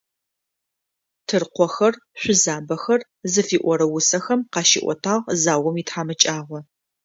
[1.27, 3.01] «Тыркъохэр», «Шъузабэхэр»
[3.31, 6.59] зыфиӏорэ усэхэм къащиӏотагъ заом итхьамыкӀагъо.